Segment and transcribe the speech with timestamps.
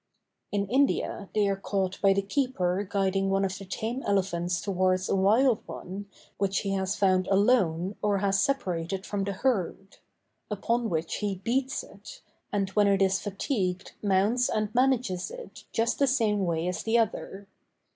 [0.51, 5.07] In India they are caught by the keeper guiding one of the tame elephants towards
[5.07, 6.07] a wild one
[6.39, 9.97] which he has found alone or has separated from the herd;
[10.49, 15.99] upon which he beats it, and when it is fatigued mounts and manages it just
[15.99, 17.47] the same way as the other.